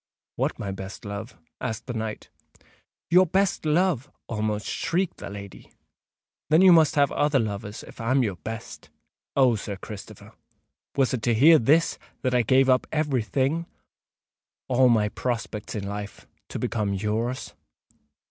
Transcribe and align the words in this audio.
"What, 0.35 0.57
my 0.57 0.71
best 0.71 1.05
love?" 1.05 1.37
asked 1.59 1.85
the 1.85 1.93
knight. 1.93 2.31
"Your 3.11 3.27
best 3.27 3.67
love!" 3.67 4.09
almost 4.27 4.65
shrieked 4.65 5.17
the 5.17 5.29
lady. 5.29 5.73
"Then 6.49 6.63
you 6.63 6.71
must 6.73 6.95
have 6.95 7.11
other 7.11 7.37
loves, 7.37 7.83
if 7.83 8.01
I'm 8.01 8.23
your 8.23 8.37
best! 8.37 8.89
Oh! 9.35 9.53
Sir 9.53 9.75
Christopher, 9.75 10.33
was 10.97 11.13
it 11.13 11.21
to 11.21 11.35
hear 11.35 11.59
this 11.59 11.99
that 12.23 12.33
I 12.33 12.41
gave 12.41 12.67
up 12.67 12.87
every 12.91 13.21
thing—all 13.21 14.89
my 14.89 15.09
prospects 15.09 15.75
in 15.75 15.85
life—to 15.87 16.57
become 16.57 16.95
yours?" 16.95 17.53